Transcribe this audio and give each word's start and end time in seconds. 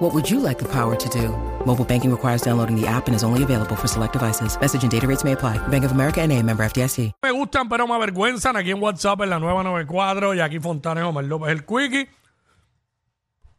What 0.00 0.14
would 0.14 0.30
you 0.30 0.40
like 0.40 0.58
the 0.58 0.68
power 0.68 0.96
to 0.96 1.08
do? 1.10 1.28
Mobile 1.66 1.84
banking 1.84 2.10
requires 2.10 2.40
downloading 2.40 2.74
the 2.74 2.86
app 2.86 3.06
and 3.06 3.14
is 3.14 3.22
only 3.22 3.42
available 3.42 3.76
for 3.76 3.86
select 3.86 4.14
devices. 4.14 4.58
Message 4.58 4.82
and 4.82 4.90
data 4.90 5.06
rates 5.06 5.24
may 5.24 5.32
apply. 5.32 5.58
Bank 5.68 5.84
of 5.84 5.92
America 5.92 6.22
and 6.22 6.32
a 6.32 6.42
member 6.42 6.64
FDIC. 6.64 7.12
Me 7.22 7.30
gustan, 7.32 7.68
pero 7.68 7.86
me 7.86 7.94
avergüenzan. 7.94 8.56
Aquí 8.56 8.70
en 8.70 8.80
WhatsApp, 8.80 9.20
en 9.20 9.30
la 9.30 9.38
nueva 9.38 9.62
94, 9.62 10.32
Jackie 10.34 10.58
Fontanes, 10.58 11.04
Omar 11.04 11.24
López, 11.24 11.50
el 11.50 11.66
Quickie. 11.66 12.08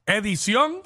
Edición. 0.07 0.77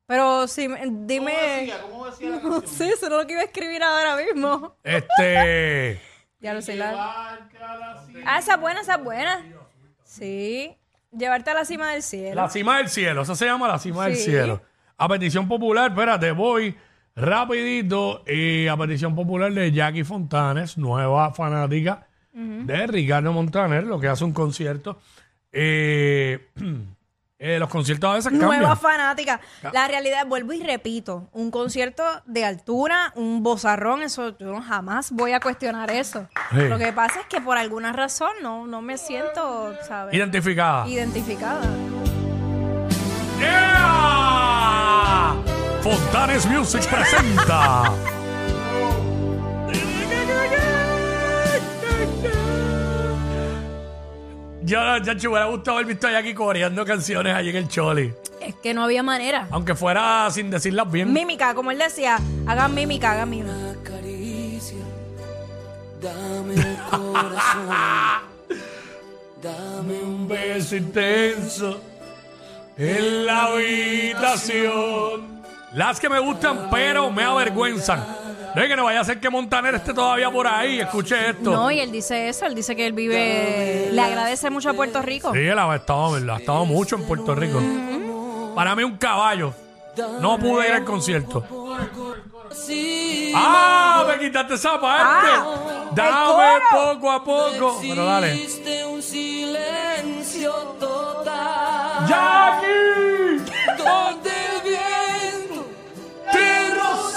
pero 0.05 0.45
me- 0.69 0.87
dime. 0.91 1.71
¿Cómo 1.89 2.05
decía, 2.07 2.29
No 2.43 2.61
sé, 2.61 2.89
eso 2.93 3.05
es 3.05 3.11
lo 3.11 3.25
que 3.25 3.33
iba 3.33 3.41
a 3.41 3.45
escribir 3.45 3.81
ahora 3.83 4.15
mismo. 4.17 4.75
Este, 4.83 6.01
Ya 6.41 6.53
lo 6.55 6.61
sé. 6.61 6.75
La... 6.75 7.37
Ah, 8.25 8.39
esa 8.39 8.55
es 8.55 8.59
buena, 8.59 8.81
esa 8.81 8.95
es 8.95 9.03
buena. 9.03 9.45
Sí. 10.03 10.75
Llevarte 11.15 11.51
a 11.51 11.53
la 11.53 11.65
cima 11.65 11.91
del 11.91 12.03
cielo. 12.03 12.35
la 12.35 12.49
cima 12.49 12.77
del 12.77 12.89
cielo, 12.89 13.21
eso 13.21 13.35
se 13.35 13.45
llama 13.45 13.67
la 13.67 13.77
cima 13.79 14.05
del 14.07 14.15
cielo. 14.15 14.61
A 14.97 15.07
petición 15.07 15.47
popular, 15.47 15.91
espérate, 15.91 16.31
voy 16.31 16.75
rapidito 17.15 18.23
y 18.27 18.67
a 18.67 18.77
petición 18.77 19.15
popular 19.15 19.51
de 19.53 19.71
Jackie 19.71 20.03
Fontanes, 20.03 20.77
nueva 20.77 21.33
fanática 21.33 22.07
de 22.33 22.87
Ricardo 22.87 23.33
Montaner, 23.33 23.83
lo 23.85 23.99
que 23.99 24.07
hace 24.07 24.23
un 24.23 24.31
concierto. 24.33 24.99
Eh, 25.51 26.47
eh, 27.39 27.59
los 27.59 27.67
conciertos 27.69 28.09
a 28.09 28.13
veces 28.13 28.31
Nueva 28.31 28.51
cambian. 28.53 28.77
fanática. 28.77 29.41
La 29.73 29.87
realidad, 29.89 30.25
vuelvo 30.27 30.53
y 30.53 30.63
repito, 30.63 31.27
un 31.33 31.51
concierto 31.51 32.03
de 32.25 32.45
altura, 32.45 33.11
un 33.15 33.43
bozarrón, 33.43 34.01
eso 34.03 34.37
yo 34.37 34.53
no- 34.53 34.61
jamás 34.61 35.11
voy 35.11 35.33
a 35.33 35.41
cuestionar 35.41 35.91
eso. 35.91 36.27
Sí. 36.51 36.67
Lo 36.69 36.77
que 36.77 36.93
pasa 36.93 37.19
es 37.19 37.25
que 37.25 37.41
por 37.41 37.57
alguna 37.57 37.91
razón 37.91 38.31
no, 38.41 38.65
no 38.65 38.81
me 38.81 38.97
siento, 38.97 39.75
¿sabes? 39.85 40.13
Identificada. 40.13 40.87
Identificada. 40.87 41.61
¡Yeah! 43.41 43.80
Fontanes 46.21 46.45
Music 46.45 46.87
presenta. 46.87 47.95
Ya, 54.61 55.01
ya, 55.01 55.13
me 55.15 55.27
hubiera 55.27 55.45
gustado 55.45 55.77
haber 55.77 55.87
visto 55.87 56.05
a 56.07 56.11
Jackie 56.11 56.35
coreando 56.35 56.85
canciones 56.85 57.33
allí 57.33 57.49
en 57.49 57.55
el 57.55 57.67
Choli. 57.67 58.13
Es 58.39 58.53
que 58.53 58.75
no 58.75 58.83
había 58.83 59.01
manera. 59.01 59.47
Aunque 59.49 59.73
fuera 59.73 60.29
sin 60.29 60.51
decirlas 60.51 60.91
bien. 60.91 61.11
Mímica, 61.11 61.55
como 61.55 61.71
él 61.71 61.79
decía, 61.79 62.19
hagan 62.45 62.75
mímica, 62.75 63.13
hagan 63.13 63.29
mímica. 63.31 63.51
un 70.03 70.27
beso 70.27 70.75
intenso 70.75 71.81
en 72.77 73.25
la 73.25 73.45
habitación. 73.45 75.30
Las 75.73 75.99
que 75.99 76.09
me 76.09 76.19
gustan, 76.19 76.69
pero 76.69 77.09
me 77.09 77.23
avergüenzan. 77.23 78.05
No 78.53 78.61
es 78.61 78.67
que 78.67 78.75
no 78.75 78.83
vaya 78.83 78.99
a 78.99 79.03
ser 79.05 79.19
que 79.21 79.29
Montaner 79.29 79.75
esté 79.75 79.93
todavía 79.93 80.29
por 80.29 80.45
ahí. 80.45 80.79
Escuche 80.81 81.29
esto. 81.29 81.51
No, 81.51 81.71
y 81.71 81.79
él 81.79 81.91
dice 81.91 82.27
eso, 82.27 82.45
él 82.45 82.53
dice 82.53 82.75
que 82.75 82.85
él 82.85 82.93
vive, 82.93 83.89
le 83.91 84.01
agradece 84.01 84.49
mucho 84.49 84.69
a 84.69 84.73
Puerto 84.73 85.01
Rico. 85.01 85.31
Sí, 85.33 85.39
él 85.39 85.57
ha 85.57 85.73
estado, 85.75 86.11
¿verdad? 86.11 86.35
ha 86.35 86.39
estado 86.39 86.65
mucho 86.65 86.97
en 86.97 87.03
Puerto 87.03 87.33
Rico. 87.33 87.61
Para 88.53 88.75
mí 88.75 88.83
un 88.83 88.97
caballo. 88.97 89.53
No 90.19 90.37
pude 90.37 90.67
ir 90.67 90.73
al 90.73 90.83
concierto. 90.83 91.45
¡Ah! 93.35 94.05
Me 94.07 94.19
quitaste 94.19 94.55
esa 94.55 94.79
parte. 94.79 95.29
Ah, 95.31 95.89
Dame 95.93 96.55
el 96.55 96.61
coro. 96.69 96.93
poco 96.93 97.11
a 97.11 97.23
poco. 97.23 97.79
Pero 97.81 98.05
dale. 98.05 98.47
Un 98.89 99.01
silencio 99.01 100.53
total 100.79 102.07
¡Jackie! 102.07 103.51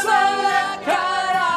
Roza 0.04 0.30
la 0.42 0.78
cara 0.84 1.48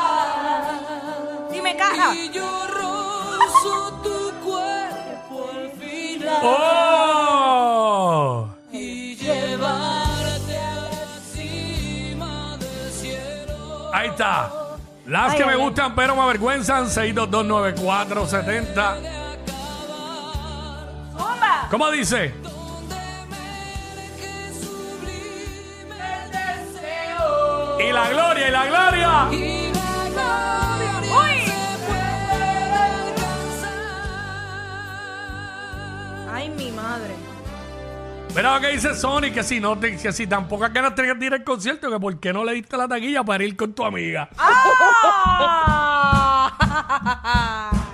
Dime, 1.51 1.75
cara. 1.75 2.13
y 2.15 2.29
yo 2.31 2.47
rozo 2.67 3.99
tu 4.03 4.31
cuerpo 4.45 5.49
al 5.53 5.71
final 5.71 6.39
¡Oh! 6.43 8.47
y 8.71 9.15
llevarte 9.15 10.57
a 10.57 10.75
la 10.75 11.19
cima 11.33 12.57
del 12.57 12.91
cielo. 12.91 13.89
Ahí 13.93 14.09
está. 14.09 14.51
Las 15.05 15.31
Ay, 15.31 15.37
que 15.37 15.45
me 15.45 15.51
ay, 15.53 15.57
ay. 15.59 15.63
gustan 15.65 15.95
pero 15.95 16.15
me 16.15 16.21
avergüenzan. 16.21 16.85
6229470. 16.87 18.97
¡Zumba! 21.17 21.67
¿Cómo 21.71 21.89
dice? 21.91 22.33
Y 27.79 27.91
la 27.91 28.09
gloria, 28.09 28.47
y 28.47 28.51
la 28.51 28.65
gloria. 28.65 29.27
Y 29.31 29.71
la 29.71 30.09
gloria 30.09 30.99
¡Uy! 31.01 31.41
se 31.41 31.51
puede 31.85 32.73
alcanzar. 32.73 33.79
Ay, 36.33 36.49
mi 36.49 36.71
madre. 36.71 37.13
Mira 38.35 38.55
lo 38.55 38.61
que 38.61 38.67
dice 38.69 38.93
Sony, 38.95 39.31
que 39.33 39.43
si 39.43 39.59
no 39.59 39.77
te- 39.77 39.97
que 39.97 40.11
si 40.11 40.27
tampoco 40.27 40.65
has 40.65 40.73
ganas 40.73 40.95
de 40.95 41.25
ir 41.25 41.33
al 41.33 41.43
concierto, 41.43 41.89
que 41.89 41.99
por 41.99 42.19
qué 42.19 42.31
no 42.33 42.43
le 42.43 42.53
diste 42.53 42.77
la 42.77 42.87
taquilla 42.87 43.23
para 43.23 43.43
ir 43.43 43.55
con 43.55 43.73
tu 43.73 43.83
amiga. 43.85 44.29
¡Ah! 44.37 45.33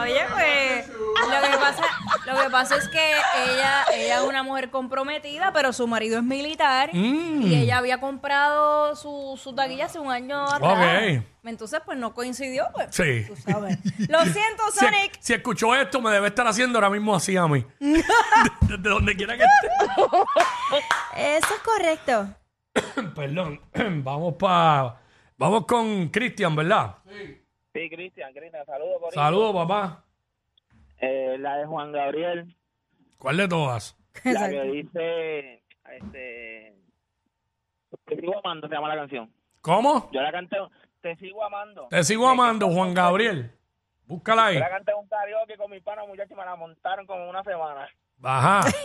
Oye, 0.00 0.20
pues, 0.32 0.88
lo 0.88 1.50
que, 1.50 1.56
pasa, 1.58 1.82
lo 2.26 2.40
que 2.42 2.50
pasa 2.50 2.76
es 2.76 2.88
que 2.88 3.10
ella, 3.46 3.84
ella 3.94 4.16
es 4.18 4.22
una 4.22 4.42
mujer 4.42 4.70
comprometida, 4.70 5.52
pero 5.52 5.72
su 5.72 5.86
marido 5.86 6.18
es 6.18 6.24
militar 6.24 6.90
Mm. 6.92 7.42
y 7.42 7.54
ella 7.54 7.78
había 7.78 8.00
comprado 8.00 8.94
su, 8.96 9.38
su 9.42 9.54
taquilla 9.54 9.86
hace 9.86 9.98
un 9.98 10.10
año 10.10 10.44
atrás. 10.44 11.18
Ok. 11.18 11.24
Entonces, 11.44 11.80
pues 11.84 11.96
no 11.96 12.12
coincidió, 12.14 12.66
pues. 12.74 12.88
Sí. 12.90 13.24
Tú 13.26 13.36
sabes. 13.36 13.78
Lo 14.08 14.20
siento, 14.24 14.62
Si, 14.72 14.78
Sonic. 14.84 15.12
si 15.20 15.32
escuchó 15.34 15.74
esto, 15.74 16.00
me 16.00 16.10
debe 16.10 16.28
estar 16.28 16.46
haciendo 16.46 16.78
ahora 16.78 16.90
mismo 16.90 17.14
así 17.14 17.36
a 17.36 17.46
mí. 17.46 17.64
Desde 17.80 18.76
donde 18.88 19.16
quiera 19.16 19.36
que 19.36 19.44
esté. 19.44 19.68
Eso 21.36 21.54
es 21.54 21.60
correcto. 21.64 22.34
Perdón. 23.14 23.60
Vamos 24.04 24.34
pa. 24.38 25.00
Vamos 25.38 25.64
con 25.66 26.08
Cristian, 26.08 26.54
¿verdad? 26.54 26.96
Sí, 27.08 27.39
Cristian, 27.72 28.32
Cristian, 28.32 28.66
saludos 28.66 28.96
por 29.00 29.12
Saludos, 29.14 29.54
papá. 29.54 30.04
eh, 31.00 31.36
La 31.38 31.56
de 31.56 31.66
Juan 31.66 31.92
Gabriel, 31.92 32.56
¿Cuál 33.18 33.36
de 33.36 33.48
todas? 33.48 33.96
la 34.24 34.48
que 34.48 34.62
dice, 34.62 35.62
este, 35.92 36.74
Te 38.06 38.16
sigo 38.16 38.38
amando, 38.38 38.66
se 38.68 38.74
llama 38.74 38.88
la 38.88 38.96
canción. 38.96 39.32
¿Cómo? 39.60 40.10
Yo 40.12 40.20
la 40.22 40.32
canté, 40.32 40.56
Te 41.00 41.16
sigo 41.16 41.44
amando. 41.44 41.86
Te 41.90 42.02
sigo 42.04 42.28
amando, 42.28 42.68
Juan 42.70 42.94
Gabriel. 42.94 43.52
Búscala 44.06 44.46
ahí. 44.46 44.54
Yo 44.54 44.60
la 44.60 44.70
canté 44.70 44.92
un 44.94 45.06
karaoke 45.08 45.56
con 45.56 45.70
mi 45.70 45.80
pana, 45.80 46.04
muchachos, 46.06 46.32
y 46.32 46.34
me 46.34 46.44
la 46.44 46.56
montaron 46.56 47.06
como 47.06 47.28
una 47.30 47.42
semana. 47.44 47.88
Ajá. 48.22 48.68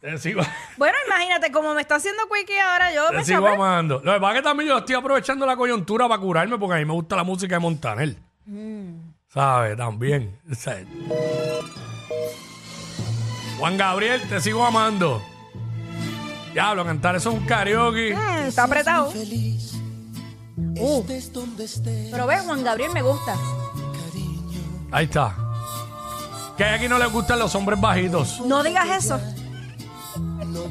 Te 0.00 0.16
sigo, 0.18 0.42
Bueno, 0.76 0.96
imagínate, 1.06 1.50
como 1.50 1.74
me 1.74 1.80
está 1.80 1.96
haciendo 1.96 2.22
Quickie 2.32 2.58
ahora, 2.58 2.92
yo 2.92 3.08
te 3.08 3.16
me 3.16 3.24
sigo 3.24 3.42
chapé. 3.42 3.54
amando. 3.56 4.00
Lo 4.04 4.14
que 4.14 4.20
pasa 4.20 4.32
es 4.32 4.38
que 4.38 4.42
también 4.44 4.68
yo 4.68 4.78
estoy 4.78 4.94
aprovechando 4.94 5.44
la 5.44 5.56
coyuntura 5.56 6.08
para 6.08 6.20
curarme 6.20 6.56
porque 6.56 6.76
a 6.76 6.78
mí 6.78 6.84
me 6.84 6.92
gusta 6.92 7.16
la 7.16 7.24
música 7.24 7.56
de 7.56 7.58
Montaner. 7.58 8.16
¿Sabes? 9.32 9.76
También. 9.76 10.38
O 10.50 10.54
sea, 10.54 10.84
Juan 13.58 13.76
Gabriel, 13.76 14.22
te 14.28 14.40
sigo 14.40 14.64
amando. 14.64 15.20
Diablo, 16.52 16.84
cantar 16.84 17.16
eso 17.16 17.30
es 17.30 17.36
un 17.36 17.46
karaoke. 17.46 18.14
Mm, 18.14 18.46
está 18.48 18.64
apretado. 18.64 19.12
Uh. 20.80 21.04
Pero 22.10 22.26
ve, 22.26 22.38
Juan 22.38 22.62
Gabriel 22.62 22.92
me 22.92 23.02
gusta. 23.02 23.34
Ahí 24.92 25.04
está. 25.06 25.36
Que 26.56 26.64
a 26.64 26.74
aquí 26.74 26.88
no 26.88 26.98
les 26.98 27.12
gustan 27.12 27.38
los 27.38 27.54
hombres 27.54 27.80
bajitos. 27.80 28.40
No 28.40 28.62
digas 28.62 29.04
eso. 29.04 29.20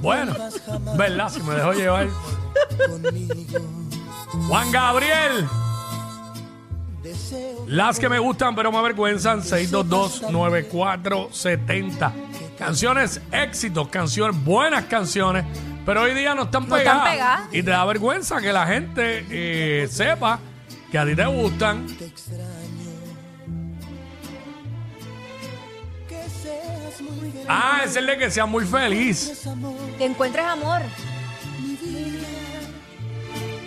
Bueno, 0.01 0.33
¿verdad? 0.97 1.29
Si 1.29 1.41
me 1.41 1.55
dejo 1.55 1.73
llevar. 1.73 2.07
Juan 4.47 4.71
Gabriel. 4.71 5.47
Las 7.67 7.99
que 7.99 8.09
me 8.09 8.17
gustan 8.19 8.53
pero 8.55 8.71
me 8.71 8.77
avergüenzan, 8.77 9.41
622-9470. 9.41 12.11
Canciones 12.57 13.21
éxitos, 13.31 13.87
canciones, 13.89 14.43
buenas 14.43 14.85
canciones, 14.85 15.45
pero 15.85 16.01
hoy 16.01 16.13
día 16.15 16.33
no 16.35 16.43
están 16.43 16.67
No 16.67 16.75
están 16.75 16.97
pegadas. 17.03 17.11
pegadas. 17.13 17.41
Y 17.53 17.61
te 17.63 17.69
da 17.71 17.85
vergüenza 17.85 18.41
que 18.41 18.51
la 18.51 18.65
gente 18.65 19.25
eh, 19.29 19.87
sepa 19.89 20.39
que 20.91 20.97
a 20.97 21.05
ti 21.05 21.15
te 21.15 21.25
gustan. 21.27 21.85
Ah, 27.47 27.81
es 27.85 27.95
el 27.95 28.05
de 28.07 28.17
que 28.17 28.29
sea 28.31 28.45
muy 28.45 28.65
feliz. 28.65 29.45
Que 29.97 30.05
encuentres 30.05 30.45
amor. 30.45 30.81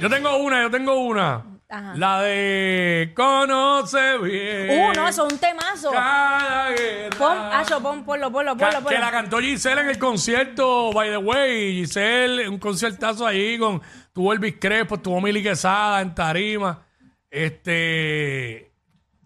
Yo 0.00 0.08
tengo 0.08 0.36
una, 0.38 0.62
yo 0.62 0.70
tengo 0.70 0.94
una. 1.00 1.44
Ajá. 1.68 1.92
La 1.96 2.20
de 2.22 3.12
Conoce 3.14 4.18
bien. 4.18 4.70
Uh, 4.70 4.92
no, 4.92 5.06
eso 5.08 5.26
es 5.26 5.32
un 5.32 5.38
temazo. 5.38 5.92
Cada 5.92 6.70
guerra. 6.70 7.16
Pon, 7.16 7.38
Acho, 7.38 7.80
pon, 7.80 8.04
ponlo, 8.04 8.32
ponlo, 8.32 8.56
Ca- 8.56 8.70
ponlo, 8.70 8.88
Que 8.88 8.94
la 8.94 9.00
ponlo. 9.06 9.10
cantó 9.12 9.38
Giselle 9.38 9.82
en 9.82 9.88
el 9.90 9.98
concierto, 9.98 10.92
by 10.92 11.10
the 11.10 11.16
way. 11.18 11.74
Giselle, 11.76 12.48
un 12.48 12.58
conciertazo 12.58 13.24
ahí 13.26 13.56
con. 13.58 13.80
Tuvo 14.12 14.32
Elvis 14.32 14.56
Crespo, 14.60 14.98
tuvo 14.98 15.20
Mili 15.20 15.42
Quesada 15.42 16.00
en 16.00 16.12
Tarima. 16.14 16.82
Este. 17.30 18.69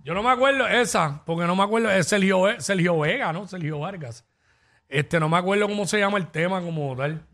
Yo 0.04 0.14
no 0.14 0.22
me 0.22 0.30
acuerdo 0.30 0.66
esa, 0.68 1.22
porque 1.24 1.46
no 1.46 1.56
me 1.56 1.62
acuerdo. 1.64 1.90
Es 1.90 2.06
Sergio, 2.06 2.44
Sergio 2.58 2.98
Vega, 3.00 3.32
¿no? 3.32 3.46
Sergio 3.48 3.78
Vargas. 3.80 4.24
Este, 4.88 5.18
no 5.18 5.28
me 5.28 5.38
acuerdo 5.38 5.66
cómo 5.66 5.86
se 5.86 5.98
llama 5.98 6.18
el 6.18 6.28
tema 6.28 6.60
como 6.60 6.94
tal. 6.94 7.26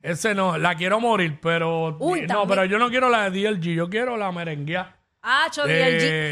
Ese 0.00 0.34
no, 0.34 0.56
la 0.56 0.74
quiero 0.76 1.00
morir, 1.00 1.38
pero. 1.42 1.96
Uy, 1.98 2.22
no, 2.22 2.26
también. 2.28 2.48
pero 2.48 2.64
yo 2.64 2.78
no 2.78 2.88
quiero 2.90 3.08
la 3.08 3.28
de 3.28 3.42
DLG, 3.50 3.74
yo 3.74 3.90
quiero 3.90 4.16
la 4.16 4.30
merenguea. 4.32 4.96
Acho, 5.20 5.64
De, 5.66 5.74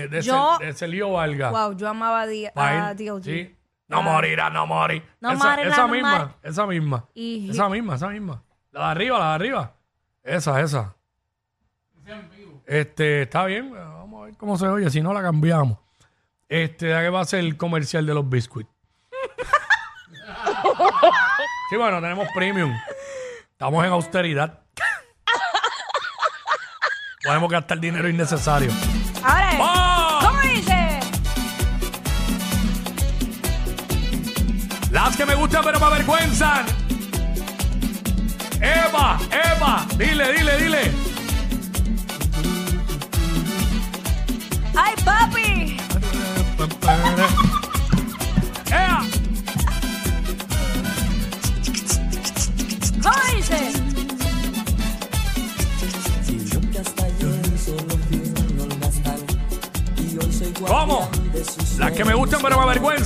DLG. 0.06 0.10
de, 0.10 0.22
Yo, 0.22 0.58
de 0.60 0.72
Sergio 0.72 1.10
Vargas. 1.12 1.50
wow, 1.52 1.76
yo 1.76 1.88
amaba 1.88 2.22
a 2.22 2.26
D- 2.26 2.50
a 2.54 2.94
DLG. 2.94 3.22
sí. 3.25 3.56
No 3.88 4.02
morirá, 4.02 4.48
no 4.50 4.66
morir. 4.69 5.02
No 5.20 5.32
esa, 5.32 5.44
morirá, 5.50 5.69
esa 5.70 5.82
no 5.82 5.88
misma, 5.92 6.37
esa 6.44 6.66
misma. 6.66 7.08
Y- 7.14 7.50
Esa 7.50 7.69
misma, 7.69 7.96
esa 7.96 8.08
misma. 8.08 8.42
La 8.70 8.81
de 8.81 8.87
arriba, 8.92 9.19
la 9.19 9.28
de 9.31 9.34
arriba. 9.34 9.75
Esa, 10.22 10.60
esa. 10.60 10.94
Este, 12.70 13.22
está 13.22 13.46
bien. 13.46 13.72
Vamos 13.72 14.22
a 14.22 14.26
ver 14.26 14.37
cómo 14.37 14.56
se 14.56 14.69
oye. 14.69 14.88
Si 14.90 15.00
no, 15.00 15.12
la 15.12 15.22
cambiamos. 15.22 15.76
Este, 16.49 16.90
ya 16.90 17.00
que 17.00 17.08
va 17.08 17.20
a 17.20 17.25
ser 17.25 17.40
el 17.40 17.56
comercial 17.56 18.06
de 18.06 18.14
los 18.14 18.28
biscuits. 18.28 18.70
sí, 21.69 21.76
bueno, 21.76 22.00
tenemos 22.00 22.28
premium. 22.32 22.72
Estamos 23.50 23.84
en 23.84 23.90
austeridad. 23.90 24.61
Podemos 27.25 27.50
gastar 27.50 27.81
dinero 27.81 28.08
innecesario. 28.08 28.70
Ahora, 29.25 29.50
¡Oh! 29.58 30.20
¿cómo 30.28 30.40
dice? 30.43 31.00
Las 34.93 35.16
que 35.16 35.26
me 35.26 35.34
gustan 35.34 35.64
pero 35.64 35.81
me 35.81 35.87
avergüenzan. 35.87 36.66
Eva, 38.61 39.19
Eva, 39.56 39.87
dile, 39.99 40.32
dile, 40.34 40.56
dile. 40.56 41.00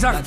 A 0.07 0.23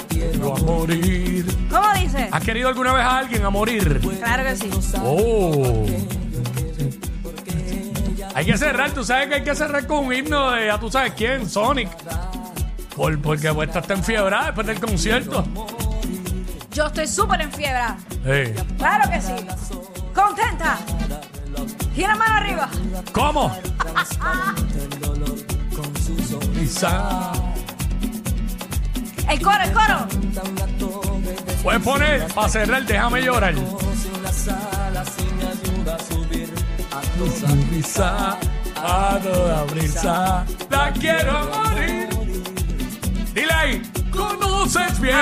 morir. 0.66 1.46
¿Cómo 1.70 1.94
dice? 1.94 2.30
¿Has 2.32 2.44
querido 2.44 2.70
alguna 2.70 2.94
vez 2.94 3.04
a 3.04 3.18
alguien 3.20 3.46
a 3.46 3.50
morir? 3.50 4.00
Claro 4.00 4.44
que 4.44 4.56
sí. 4.56 4.70
Oh. 5.04 5.86
Hay 8.34 8.46
que 8.46 8.58
cerrar, 8.58 8.92
tú 8.92 9.04
sabes 9.04 9.30
que 9.30 9.36
hay 9.36 9.44
que 9.44 9.56
cerrar 9.56 9.88
con 9.88 10.06
un 10.06 10.14
himno 10.14 10.52
de 10.52 10.68
ya 10.68 10.80
tú 10.80 10.92
sabes 10.92 11.14
quién, 11.14 11.50
Sonic. 11.50 11.90
Por, 12.96 13.20
porque 13.22 13.54
pues, 13.54 13.70
esta 13.70 13.80
está 13.80 13.94
enfiebrada 13.94 14.46
después 14.48 14.68
del 14.68 14.80
concierto. 14.80 15.44
Yo 16.72 16.86
estoy 16.88 17.08
súper 17.08 17.42
enfiebrada. 17.42 17.98
Hey. 18.26 18.54
Claro 18.78 19.10
que 19.10 19.22
sí. 19.22 19.34
Contenta. 20.14 20.78
Gira 21.96 22.16
mano 22.16 22.36
arriba. 22.36 22.70
¿Cómo? 23.12 23.56
El 29.30 29.42
coro, 29.42 29.64
el 29.64 29.72
coro. 29.74 30.08
Puedes 31.64 31.82
poner 31.82 32.28
para 32.34 32.50
cerrar, 32.50 32.86
déjame 32.86 33.22
llorar. 33.22 33.54
Quizá 37.70 38.38
a 38.76 39.20
toda 39.22 39.64
brisa 39.66 40.46
la 40.70 40.92
quiero 40.94 41.50
morir. 41.54 42.10
Dile 43.34 43.54
ahí, 43.54 43.82
conoces 44.12 45.00
bien 45.00 45.16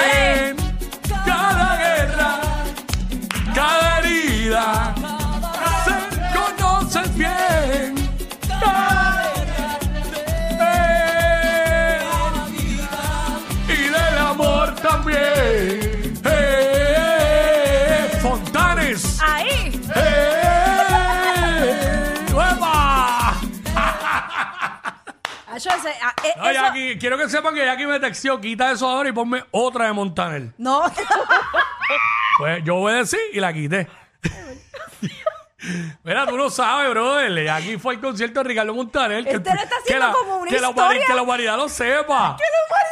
Ese- 25.70 25.96
ah, 26.02 26.14
eh, 26.24 26.34
No, 26.38 26.50
eso- 26.50 26.62
Jackie, 26.62 26.98
quiero 27.00 27.18
que 27.18 27.30
sepan 27.30 27.54
que 27.54 27.66
Jackie 27.66 27.86
me 27.88 28.00
texteó, 28.00 28.40
quita 28.42 28.72
eso 28.72 28.88
ahora 28.88 29.10
y 29.10 29.12
ponme 29.12 29.44
otra 29.52 29.86
de 29.88 29.94
Montaner. 29.94 30.54
No. 30.58 30.84
Pues 32.38 32.62
yo 32.66 32.76
obedecí 32.76 33.16
y 33.32 33.40
la 33.40 33.54
quité. 33.54 33.88
Mira, 36.04 36.28
tú 36.28 36.38
no 36.38 36.50
sabes, 36.50 36.90
brother. 36.92 37.44
Jackie 37.46 37.78
fue 37.78 37.96
al 37.96 38.02
concierto 38.02 38.42
de 38.42 38.50
Ricardo 38.50 38.74
Montaner. 38.74 39.24
Que, 39.24 39.32
Este 39.32 39.50
está 39.50 39.76
haciendo 39.82 40.08
la, 40.08 40.14
como 40.14 40.38
una 40.40 40.52
que 40.52 40.60
la 40.60 40.70
historia. 40.70 40.90
humani- 41.00 41.06
que 41.08 41.14
la 41.14 41.22
humanidad 41.22 41.58
lo 41.58 41.70
sepa. 41.70 42.38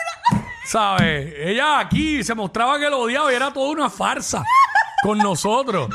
¿Sabes? 0.66 1.34
Ella 1.38 1.80
aquí 1.80 2.24
se 2.24 2.34
mostraba 2.34 2.80
que 2.80 2.90
lo 2.90 3.00
odiaba 3.00 3.32
y 3.32 3.36
era 3.36 3.52
toda 3.52 3.70
una 3.70 3.90
farsa 3.90 4.44
con 5.04 5.18
nosotros. 5.18 5.90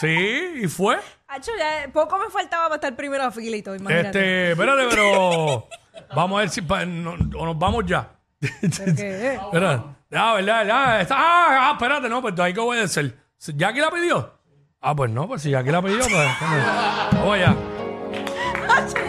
Sí, 0.00 0.52
y 0.62 0.68
fue. 0.68 1.00
Acho, 1.26 1.50
ya 1.58 1.88
poco 1.90 2.18
me 2.18 2.28
faltaba 2.30 2.64
para 2.64 2.74
estar 2.76 2.94
primero 2.94 3.24
a 3.24 3.30
filito, 3.30 3.74
imagínate. 3.74 4.06
Este, 4.08 4.50
espérate, 4.52 4.86
pero 4.90 5.66
vamos 6.14 6.36
a 6.36 6.40
ver 6.40 6.50
si 6.50 6.62
pa- 6.62 6.84
no- 6.84 7.14
o 7.38 7.46
nos 7.46 7.58
vamos 7.58 7.84
ya. 7.86 8.08
qué? 8.40 8.46
Espera, 8.62 9.84
ya, 10.10 10.32
verdad, 10.34 10.66
ya. 10.66 11.00
está- 11.00 11.16
ah, 11.18 11.46
ah, 11.68 11.70
espérate, 11.72 12.08
no, 12.08 12.20
pues 12.22 12.38
hay 12.40 12.52
que 12.54 12.60
obedecer. 12.60 13.16
¿Jackie 13.56 13.80
la 13.80 13.90
pidió? 13.90 14.32
Ah, 14.80 14.94
pues 14.94 15.10
no, 15.10 15.26
pues 15.28 15.42
si 15.42 15.50
Jackie 15.50 15.70
la 15.70 15.82
pidió, 15.82 15.98
pues. 16.00 16.28
Vamos 17.12 17.34
allá. 17.34 17.54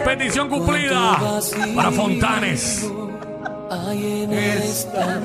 Petición 0.04 0.48
cumplida 0.48 1.18
para 1.74 1.90
Fontanes. 1.90 2.90
Hay 3.70 4.22
en 4.24 4.32
esta 4.32 5.20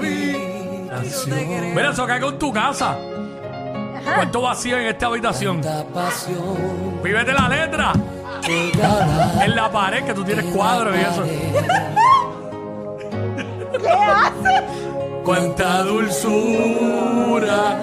Mira, 1.74 1.92
eso 1.92 2.06
cae 2.08 2.20
con 2.20 2.38
tu 2.40 2.52
casa. 2.52 2.98
¿Cuánto 4.16 4.42
vacío 4.42 4.78
en 4.78 4.88
esta 4.88 5.06
habitación? 5.08 5.62
Pídete 7.04 7.34
la 7.34 7.48
letra 7.50 7.94
en 8.48 9.56
la 9.56 9.72
pared 9.72 10.04
que 10.04 10.14
tú 10.14 10.24
tienes 10.24 10.46
cuadros 10.46 10.96
y 10.96 11.00
eso. 11.00 11.24
¿Qué 13.80 13.90
hace? 13.90 14.64
Cuánta 15.24 15.84
dulzura 15.84 17.80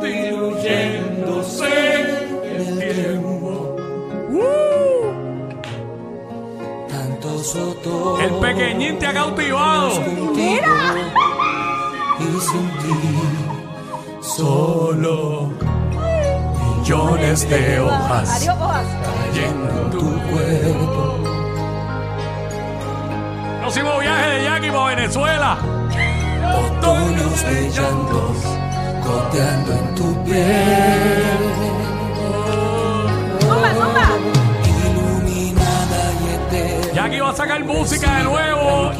diluyéndose 0.00 2.00
el 2.44 2.78
tiempo. 2.78 3.76
Uh. 4.30 5.52
Tantos. 6.88 7.56
El 8.20 8.30
pequeñín 8.34 8.98
te 8.98 9.06
ha 9.06 9.12
cautivado. 9.12 10.00
Mira. 10.34 10.94
Y 12.18 12.40
sin 12.40 12.70
ti 12.78 12.94
solo 14.22 15.50
millones 16.86 17.50
de 17.50 17.80
hojas 17.80 18.30
cayendo 18.30 19.70
en 19.70 19.90
tu 19.90 20.20
cuerpo. 20.30 21.18
Próximo 23.60 23.98
viaje 23.98 24.28
de 24.28 24.44
Jackie 24.44 24.70
para 24.70 24.94
Venezuela. 24.94 25.58
Otoños 26.54 27.42
de 27.42 27.70
llantos 27.70 28.36
goteando 29.04 29.72
en 29.72 29.94
tu 29.96 30.24
piel. 30.24 31.38
Zumba, 33.40 33.74
zumba. 33.74 34.06
Iluminada 34.86 36.12
y. 36.20 36.92
Jackie 36.94 37.20
va 37.20 37.30
a 37.30 37.34
sacar 37.34 37.64
música 37.64 38.18
de 38.18 38.22
nuevo. 38.22 38.92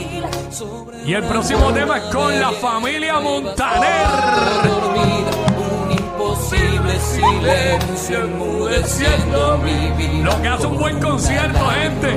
Y 1.05 1.15
el 1.15 1.23
próximo 1.23 1.73
tema 1.73 1.99
es 1.99 2.05
con 2.13 2.41
la 2.41 2.51
familia 2.51 3.21
Montaner. 3.21 5.46
Dormida, 6.87 6.87
un 6.87 6.91
imposible 6.91 7.01
silencio 7.01 8.25
enmudeciendo 8.25 9.59
mi 9.59 9.91
vida. 9.97 10.25
Lo 10.25 10.43
que 10.43 10.49
hace 10.49 10.67
un 10.67 10.79
buen 10.79 11.01
concierto, 11.01 11.67
gente. 11.69 12.17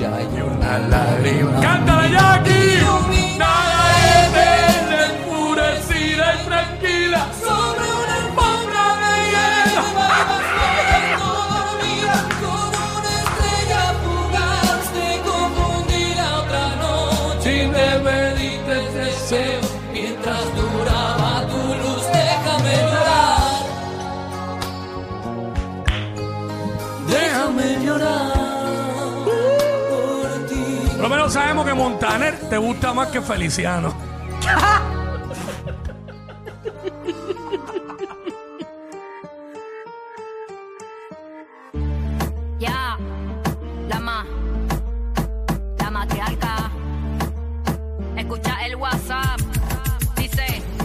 Y 0.00 0.40
una 0.40 0.78
lágrima. 0.78 1.60
¡Cántala, 1.60 2.08
Jackie! 2.08 3.38
Nada 3.38 4.26
eterna, 4.26 5.06
enfurecida 5.06 6.34
y 6.34 6.46
tranquila. 6.46 7.28
Lo 31.04 31.10
menos 31.10 31.34
sabemos 31.34 31.66
que 31.66 31.74
Montaner 31.74 32.48
te 32.48 32.56
gusta 32.56 32.94
más 32.94 33.08
que 33.08 33.20
Feliciano. 33.20 33.94